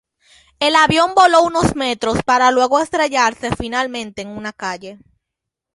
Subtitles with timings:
[0.59, 4.97] El avión voló unos metros más para luego estrellarse finalmente en una calle.